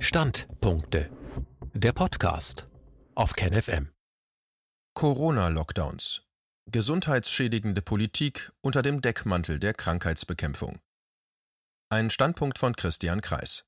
[0.00, 1.10] Standpunkte.
[1.74, 2.68] Der Podcast
[3.16, 3.90] auf KenFM.
[4.94, 6.22] Corona-Lockdowns.
[6.70, 10.78] Gesundheitsschädigende Politik unter dem Deckmantel der Krankheitsbekämpfung.
[11.90, 13.66] Ein Standpunkt von Christian Kreis.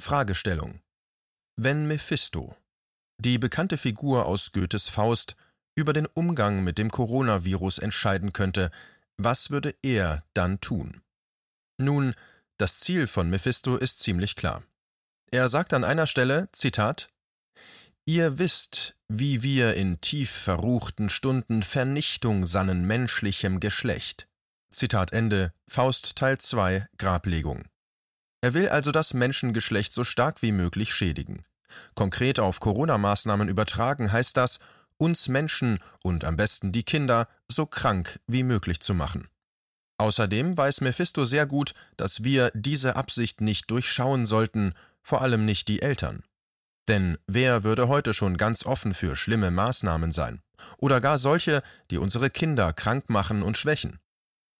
[0.00, 0.82] Fragestellung.
[1.56, 2.56] Wenn Mephisto,
[3.20, 5.34] die bekannte Figur aus Goethes Faust,
[5.74, 8.70] über den Umgang mit dem Coronavirus entscheiden könnte,
[9.16, 11.02] was würde er dann tun?
[11.76, 12.14] Nun,
[12.56, 14.62] das Ziel von Mephisto ist ziemlich klar.
[15.30, 17.10] Er sagt an einer Stelle, Zitat,
[18.06, 24.26] Ihr wisst, wie wir in tief verruchten Stunden Vernichtung sannen menschlichem Geschlecht.
[24.70, 27.64] Zitat Ende, Faust Teil 2, Grablegung.
[28.40, 31.42] Er will also das Menschengeschlecht so stark wie möglich schädigen.
[31.94, 34.60] Konkret auf Corona-Maßnahmen übertragen heißt das,
[34.96, 39.28] uns Menschen und am besten die Kinder so krank wie möglich zu machen.
[39.98, 44.74] Außerdem weiß Mephisto sehr gut, dass wir diese Absicht nicht durchschauen sollten
[45.08, 46.22] vor allem nicht die Eltern.
[46.86, 50.42] Denn wer würde heute schon ganz offen für schlimme Maßnahmen sein?
[50.78, 53.98] Oder gar solche, die unsere Kinder krank machen und schwächen?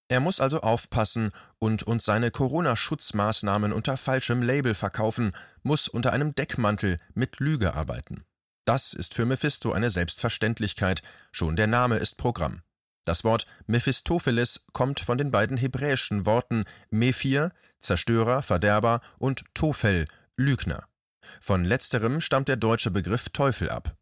[0.08, 5.32] Er muss also aufpassen und uns seine Corona-Schutzmaßnahmen unter falschem Label verkaufen,
[5.62, 8.24] muss unter einem Deckmantel mit Lüge arbeiten.
[8.64, 12.62] Das ist für Mephisto eine Selbstverständlichkeit, schon der Name ist Programm.
[13.04, 20.06] Das Wort Mephistopheles kommt von den beiden hebräischen Worten Mephir, Zerstörer, Verderber und Tophel,
[20.38, 20.88] Lügner.
[21.40, 23.96] Von letzterem stammt der deutsche Begriff Teufel ab.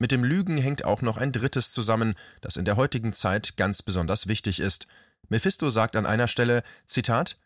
[0.00, 3.80] Mit dem Lügen hängt auch noch ein drittes zusammen, das in der heutigen Zeit ganz
[3.80, 4.88] besonders wichtig ist.
[5.28, 7.38] Mephisto sagt an einer Stelle, Zitat,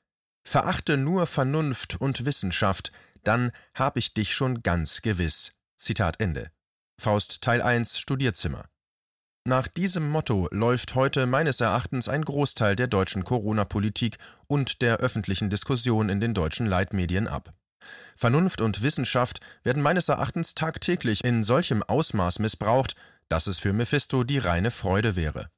[0.43, 2.93] Verachte nur Vernunft und Wissenschaft,
[3.25, 5.59] dann hab ich dich schon ganz gewiss.
[5.77, 6.51] Zitat Ende.
[6.99, 8.65] Faust Teil 1 Studierzimmer.
[9.47, 15.51] Nach diesem Motto läuft heute meines Erachtens ein Großteil der deutschen Corona-Politik und der öffentlichen
[15.51, 17.55] Diskussion in den deutschen Leitmedien ab.
[18.17, 22.97] Vernunft und Wissenschaft werden meines Erachtens tagtäglich in solchem Ausmaß missbraucht,
[23.29, 25.49] dass es für Mephisto die reine Freude wäre.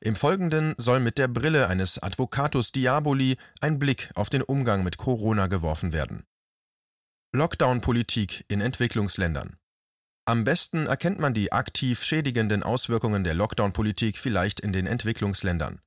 [0.00, 4.96] Im Folgenden soll mit der Brille eines Advocatus Diaboli ein Blick auf den Umgang mit
[4.98, 6.24] Corona geworfen werden.
[7.32, 9.56] Lockdown-Politik in Entwicklungsländern.
[10.26, 15.80] Am besten erkennt man die aktiv schädigenden Auswirkungen der Lockdown-Politik vielleicht in den Entwicklungsländern.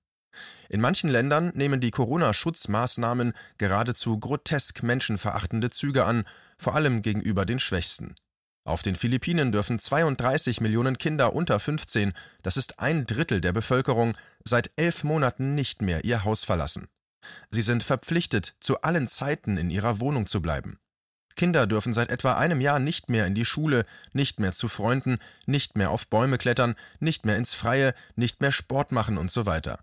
[0.69, 6.25] In manchen Ländern nehmen die Corona-Schutzmaßnahmen geradezu grotesk menschenverachtende Züge an,
[6.57, 8.15] vor allem gegenüber den Schwächsten.
[8.65, 14.17] Auf den Philippinen dürfen 32 Millionen Kinder unter 15, das ist ein Drittel der Bevölkerung,
[14.43, 16.87] seit elf Monaten nicht mehr ihr Haus verlassen.
[17.49, 20.79] Sie sind verpflichtet, zu allen Zeiten in ihrer Wohnung zu bleiben.
[21.37, 25.19] Kinder dürfen seit etwa einem Jahr nicht mehr in die Schule, nicht mehr zu Freunden,
[25.45, 29.45] nicht mehr auf Bäume klettern, nicht mehr ins Freie, nicht mehr Sport machen und so
[29.45, 29.79] weiter.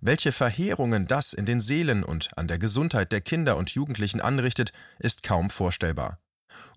[0.00, 4.72] Welche Verheerungen das in den Seelen und an der Gesundheit der Kinder und Jugendlichen anrichtet,
[4.98, 6.18] ist kaum vorstellbar.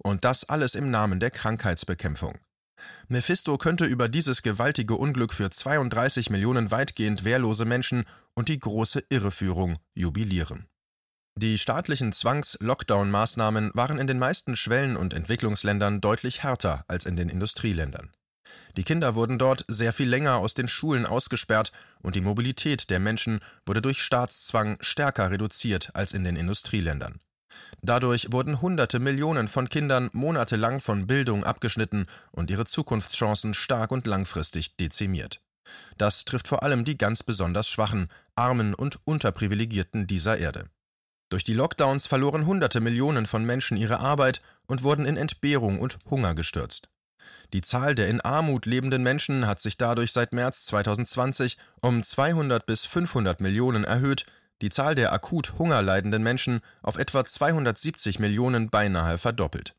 [0.03, 2.37] Und das alles im Namen der Krankheitsbekämpfung.
[3.07, 8.05] Mephisto könnte über dieses gewaltige Unglück für 32 Millionen weitgehend wehrlose Menschen
[8.35, 10.67] und die große Irreführung jubilieren.
[11.35, 17.29] Die staatlichen Zwangs-Lockdown-Maßnahmen waren in den meisten Schwellen- und Entwicklungsländern deutlich härter als in den
[17.29, 18.11] Industrieländern.
[18.77, 21.71] Die Kinder wurden dort sehr viel länger aus den Schulen ausgesperrt
[22.01, 27.19] und die Mobilität der Menschen wurde durch Staatszwang stärker reduziert als in den Industrieländern.
[27.81, 34.05] Dadurch wurden hunderte Millionen von Kindern monatelang von Bildung abgeschnitten und ihre Zukunftschancen stark und
[34.05, 35.41] langfristig dezimiert.
[35.97, 40.65] Das trifft vor allem die ganz besonders Schwachen, Armen und Unterprivilegierten dieser Erde.
[41.29, 45.99] Durch die Lockdowns verloren hunderte Millionen von Menschen ihre Arbeit und wurden in Entbehrung und
[46.09, 46.89] Hunger gestürzt.
[47.53, 52.65] Die Zahl der in Armut lebenden Menschen hat sich dadurch seit März 2020 um 200
[52.65, 54.25] bis 500 Millionen erhöht,
[54.61, 59.73] die Zahl der akut hungerleidenden Menschen auf etwa 270 Millionen beinahe verdoppelt.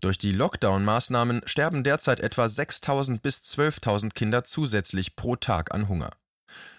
[0.00, 6.10] Durch die Lockdown-Maßnahmen sterben derzeit etwa 6.000 bis 12.000 Kinder zusätzlich pro Tag an Hunger.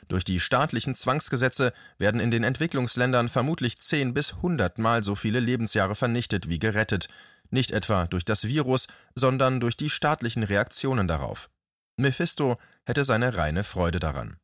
[0.08, 5.40] Durch die staatlichen Zwangsgesetze werden in den Entwicklungsländern vermutlich 10 bis 100 Mal so viele
[5.40, 7.10] Lebensjahre vernichtet wie gerettet,
[7.50, 11.50] nicht etwa durch das Virus, sondern durch die staatlichen Reaktionen darauf.
[11.98, 14.38] Mephisto hätte seine reine Freude daran.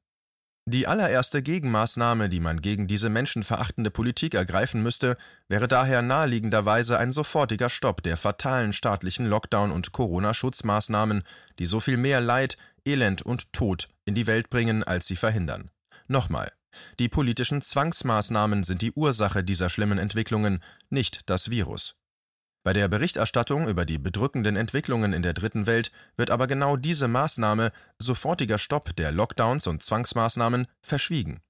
[0.67, 5.15] Die allererste Gegenmaßnahme, die man gegen diese menschenverachtende Politik ergreifen müsste,
[5.47, 11.21] wäre daher naheliegenderweise ein sofortiger Stopp der fatalen staatlichen Lockdown- und Corona-Schutzmaßnahmen,
[11.59, 15.69] die so viel mehr Leid, Elend und Tod in die Welt bringen, als sie verhindern.
[16.07, 16.51] Nochmal,
[16.97, 21.95] die politischen Zwangsmaßnahmen sind die Ursache dieser schlimmen Entwicklungen, nicht das Virus.
[22.65, 27.07] Bei der Berichterstattung über die bedrückenden Entwicklungen in der Dritten Welt wird aber genau diese
[27.07, 31.41] Maßnahme, sofortiger Stopp der Lockdowns und Zwangsmaßnahmen, verschwiegen.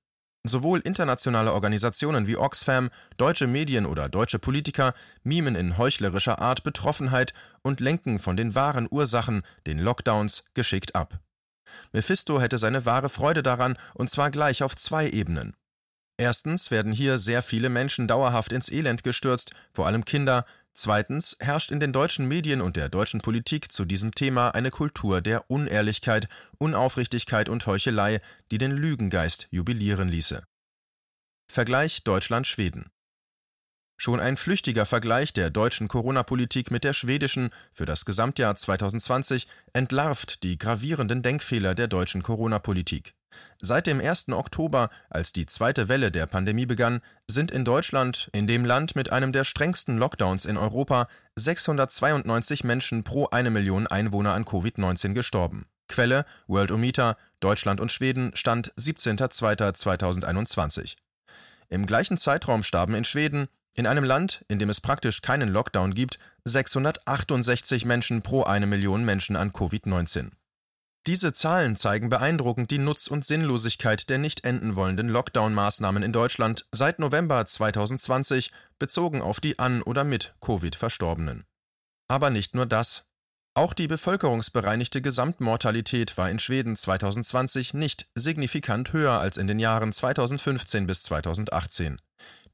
[0.44, 7.34] Sowohl internationale Organisationen wie Oxfam, deutsche Medien oder deutsche Politiker mimen in heuchlerischer Art Betroffenheit
[7.62, 11.22] und lenken von den wahren Ursachen, den Lockdowns, geschickt ab.
[11.94, 15.56] Mephisto hätte seine wahre Freude daran, und zwar gleich auf zwei Ebenen.
[16.18, 20.46] Erstens werden hier sehr viele Menschen dauerhaft ins Elend gestürzt, vor allem Kinder,
[20.78, 25.22] Zweitens herrscht in den deutschen Medien und der deutschen Politik zu diesem Thema eine Kultur
[25.22, 26.28] der Unehrlichkeit,
[26.58, 28.20] Unaufrichtigkeit und Heuchelei,
[28.52, 30.44] die den Lügengeist jubilieren ließe.
[31.50, 32.90] Vergleich Deutschland-Schweden
[33.98, 40.44] Schon ein flüchtiger Vergleich der deutschen Corona-Politik mit der schwedischen für das Gesamtjahr 2020 entlarvt
[40.44, 43.16] die gravierenden Denkfehler der deutschen Corona-Politik.
[43.60, 44.30] Seit dem 1.
[44.30, 49.12] Oktober, als die zweite Welle der Pandemie begann, sind in Deutschland, in dem Land mit
[49.12, 55.66] einem der strengsten Lockdowns in Europa, 692 Menschen pro eine Million Einwohner an Covid-19 gestorben.
[55.88, 60.96] Quelle Worldometer, Deutschland und Schweden, Stand 17.02.2021.
[61.70, 65.94] Im gleichen Zeitraum starben in Schweden, in einem Land, in dem es praktisch keinen Lockdown
[65.94, 70.32] gibt, 668 Menschen pro eine Million Menschen an Covid-19.
[71.08, 76.66] Diese Zahlen zeigen beeindruckend die Nutz- und Sinnlosigkeit der nicht enden wollenden Lockdown-Maßnahmen in Deutschland
[76.72, 81.44] seit November 2020 bezogen auf die an oder mit Covid Verstorbenen.
[82.08, 83.08] Aber nicht nur das.
[83.54, 89.94] Auch die bevölkerungsbereinigte Gesamtmortalität war in Schweden 2020 nicht signifikant höher als in den Jahren
[89.94, 92.02] 2015 bis 2018.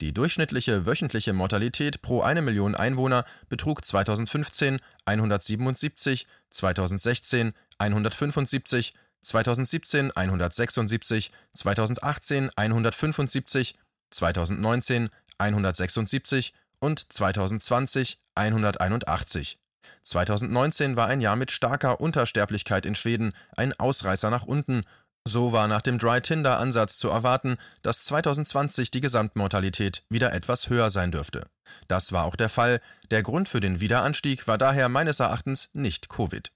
[0.02, 11.31] Die durchschnittliche wöchentliche Mortalität pro eine Million Einwohner betrug 2015 177, 2016 175, 2017 176,
[11.54, 13.78] 2018 175,
[14.10, 19.60] 2019 176 und 2020 181.
[20.04, 24.84] 2019 war ein Jahr mit starker Untersterblichkeit in Schweden, ein Ausreißer nach unten.
[25.28, 31.12] So war nach dem Dry-Tinder-Ansatz zu erwarten, dass 2020 die Gesamtmortalität wieder etwas höher sein
[31.12, 31.46] dürfte.
[31.88, 32.82] Das war auch der Fall.
[33.12, 36.52] Der Grund für den Wiederanstieg war daher meines Erachtens nicht Covid.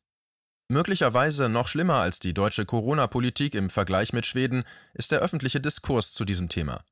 [0.68, 4.64] Möglicherweise noch schlimmer als die deutsche Corona-Politik im Vergleich mit Schweden
[4.96, 6.84] ist der öffentliche Diskurs zu diesem Thema.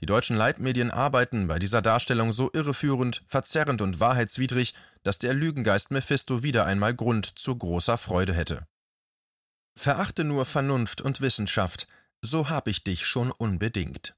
[0.00, 5.90] Die deutschen Leitmedien arbeiten bei dieser Darstellung so irreführend, verzerrend und wahrheitswidrig, dass der Lügengeist
[5.90, 8.66] Mephisto wieder einmal Grund zu großer Freude hätte.
[9.78, 11.86] Verachte nur Vernunft und Wissenschaft,
[12.20, 14.16] so hab ich dich schon unbedingt.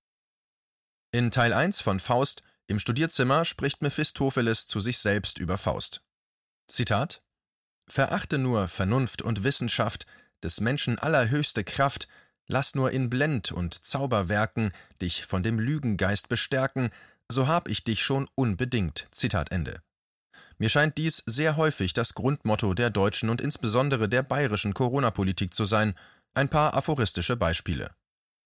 [1.12, 6.00] In Teil 1 von Faust im Studierzimmer spricht Mephistopheles zu sich selbst über Faust.
[6.66, 7.22] Zitat
[7.86, 10.06] Verachte nur Vernunft und Wissenschaft,
[10.42, 12.08] des Menschen allerhöchste Kraft,
[12.46, 14.72] lass nur in Blend- und Zauberwerken
[15.02, 16.88] dich von dem Lügengeist bestärken,
[17.30, 19.08] so hab ich dich schon unbedingt.
[19.10, 19.82] Zitat Ende.
[20.60, 25.64] Mir scheint dies sehr häufig das Grundmotto der deutschen und insbesondere der bayerischen Corona-Politik zu
[25.64, 25.94] sein.
[26.34, 27.90] Ein paar aphoristische Beispiele.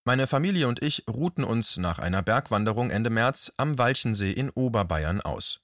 [0.06, 5.20] Meine Familie und ich ruhten uns nach einer Bergwanderung Ende März am Walchensee in Oberbayern
[5.20, 5.60] aus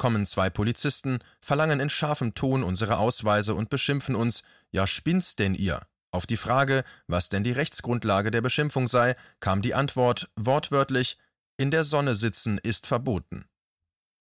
[0.00, 5.54] kommen zwei Polizisten, verlangen in scharfem Ton unsere Ausweise und beschimpfen uns, ja spinnst denn
[5.54, 5.82] ihr?
[6.10, 11.18] Auf die Frage, was denn die Rechtsgrundlage der Beschimpfung sei, kam die Antwort wortwörtlich
[11.58, 13.44] In der Sonne sitzen ist verboten.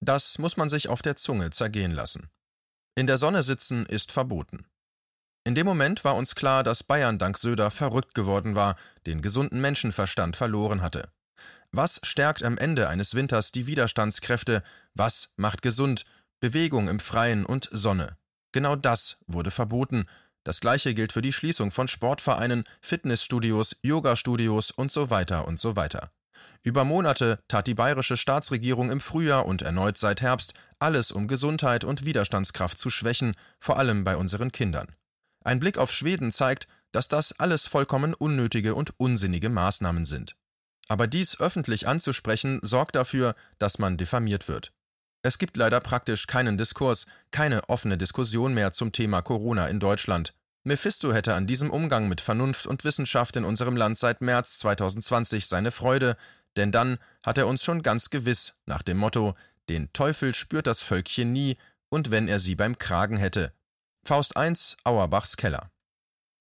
[0.02, 2.30] Das muss man sich auf der Zunge zergehen lassen.
[2.96, 4.66] In der Sonne sitzen ist verboten.
[5.46, 8.76] In dem Moment war uns klar, dass Bayern dank Söder verrückt geworden war,
[9.06, 11.10] den gesunden Menschenverstand verloren hatte.
[11.72, 14.64] Was stärkt am Ende eines Winters die Widerstandskräfte?
[14.96, 16.06] Was macht gesund?
[16.40, 18.18] Bewegung im Freien und Sonne.
[18.52, 20.06] Genau das wurde verboten.
[20.44, 25.76] Das gleiche gilt für die Schließung von Sportvereinen, Fitnessstudios, Yogastudios und so weiter und so
[25.76, 26.12] weiter.
[26.64, 31.84] Über Monate tat die bayerische Staatsregierung im Frühjahr und erneut seit Herbst alles, um Gesundheit
[31.84, 34.88] und Widerstandskraft zu schwächen, vor allem bei unseren Kindern.
[35.44, 40.36] Ein Blick auf Schweden zeigt, dass das alles vollkommen unnötige und unsinnige Maßnahmen sind.
[40.88, 44.74] Aber dies öffentlich anzusprechen, sorgt dafür, dass man diffamiert wird.
[45.22, 50.34] Es gibt leider praktisch keinen Diskurs, keine offene Diskussion mehr zum Thema Corona in Deutschland.
[50.64, 55.48] Mephisto hätte an diesem Umgang mit Vernunft und Wissenschaft in unserem Land seit März 2020
[55.48, 56.18] seine Freude,
[56.58, 59.36] denn dann hat er uns schon ganz gewiss nach dem Motto
[59.70, 61.58] Den Teufel spürt das Völkchen nie,
[61.90, 63.54] und wenn er sie beim Kragen hätte.
[64.04, 65.72] Faust 1, Auerbachs Keller.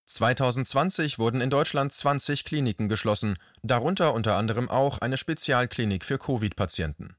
[0.06, 7.14] 2020 wurden in Deutschland 20 Kliniken geschlossen, darunter unter anderem auch eine Spezialklinik für Covid-Patienten.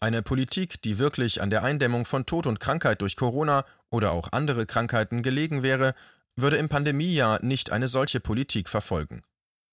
[0.00, 4.32] Eine Politik, die wirklich an der Eindämmung von Tod und Krankheit durch Corona oder auch
[4.32, 5.94] andere Krankheiten gelegen wäre,
[6.36, 9.22] würde im Pandemiejahr nicht eine solche Politik verfolgen.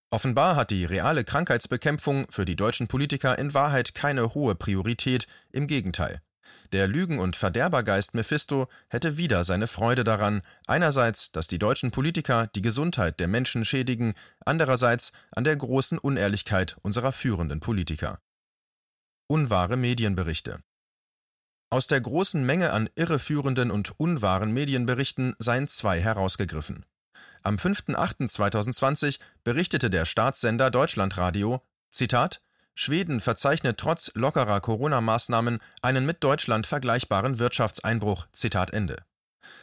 [0.10, 5.68] Offenbar hat die reale Krankheitsbekämpfung für die deutschen Politiker in Wahrheit keine hohe Priorität, im
[5.68, 6.22] Gegenteil.
[6.74, 12.48] Der Lügen- und Verderbergeist Mephisto hätte wieder seine Freude daran, einerseits, dass die deutschen Politiker
[12.48, 14.14] die Gesundheit der Menschen schädigen,
[14.46, 18.20] andererseits an der großen Unehrlichkeit unserer führenden Politiker.
[19.28, 20.60] Unwahre Medienberichte
[21.74, 26.86] Aus der großen Menge an irreführenden und unwahren Medienberichten seien zwei herausgegriffen.
[27.44, 32.42] Am 5.8.2020 berichtete der Staatssender Deutschlandradio, Zitat,
[32.76, 38.28] Schweden verzeichnet trotz lockerer Corona-Maßnahmen einen mit Deutschland vergleichbaren Wirtschaftseinbruch.
[38.34, 39.06] Zitat Ende.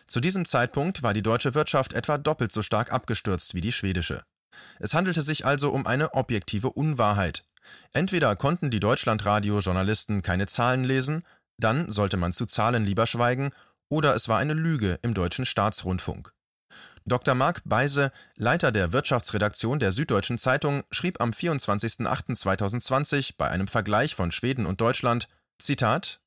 [0.06, 4.22] Zu diesem Zeitpunkt war die deutsche Wirtschaft etwa doppelt so stark abgestürzt wie die schwedische.
[4.78, 7.44] Es handelte sich also um eine objektive Unwahrheit.
[7.92, 11.22] Entweder konnten die Deutschlandradio-Journalisten keine Zahlen lesen,
[11.58, 13.50] dann sollte man zu Zahlen lieber schweigen,
[13.90, 16.32] oder es war eine Lüge im deutschen Staatsrundfunk.
[17.04, 17.34] Dr.
[17.34, 24.30] Marc Beise, Leiter der Wirtschaftsredaktion der Süddeutschen Zeitung, schrieb am 24.08.2020 bei einem Vergleich von
[24.30, 26.20] Schweden und Deutschland: Zitat: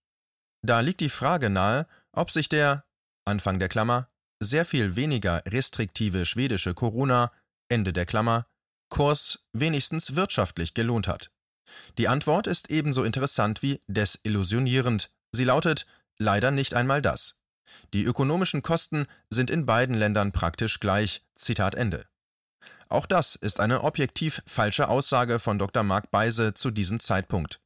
[0.65, 2.83] Da liegt die Frage nahe, ob sich der
[3.25, 4.09] Anfang der Klammer
[4.41, 7.31] sehr viel weniger restriktive schwedische Corona
[7.69, 8.47] Ende der Klammer
[8.89, 11.31] Kurs wenigstens wirtschaftlich gelohnt hat.
[11.97, 15.13] Die Antwort ist ebenso interessant wie desillusionierend.
[15.31, 15.85] Sie lautet
[16.17, 17.41] leider nicht einmal das.
[17.93, 21.23] Die ökonomischen Kosten sind in beiden Ländern praktisch gleich.
[21.35, 22.05] Zitat Ende.
[22.89, 25.83] Auch das ist eine objektiv falsche Aussage von Dr.
[25.83, 27.61] Marc Beise zu diesem Zeitpunkt.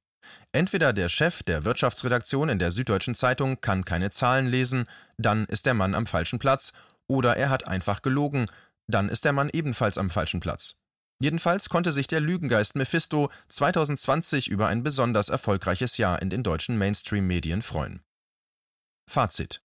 [0.51, 5.65] Entweder der Chef der Wirtschaftsredaktion in der Süddeutschen Zeitung kann keine Zahlen lesen, dann ist
[5.65, 6.73] der Mann am falschen Platz,
[7.07, 8.45] oder er hat einfach gelogen,
[8.87, 10.81] dann ist der Mann ebenfalls am falschen Platz.
[11.19, 16.77] Jedenfalls konnte sich der Lügengeist Mephisto 2020 über ein besonders erfolgreiches Jahr in den deutschen
[16.77, 18.01] Mainstream-Medien freuen.
[19.09, 19.61] Fazit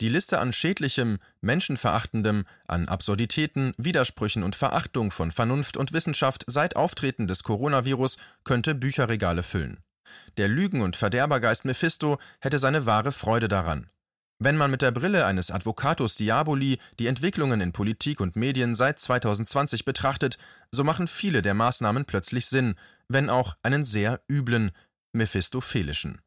[0.00, 6.74] die Liste an schädlichem, menschenverachtendem, an Absurditäten, Widersprüchen und Verachtung von Vernunft und Wissenschaft seit
[6.74, 9.78] Auftreten des Coronavirus könnte Bücherregale füllen.
[10.36, 13.88] Der Lügen- und Verderbergeist Mephisto hätte seine wahre Freude daran.
[14.44, 19.00] Wenn man mit der Brille eines Advocatus Diaboli die Entwicklungen in Politik und Medien seit
[19.00, 20.36] 2020 betrachtet,
[20.70, 22.74] so machen viele der Maßnahmen plötzlich Sinn,
[23.08, 24.72] wenn auch einen sehr üblen,
[25.14, 26.20] mephistophelischen.